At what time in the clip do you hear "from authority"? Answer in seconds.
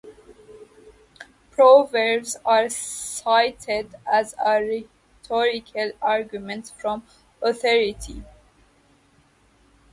6.75-8.23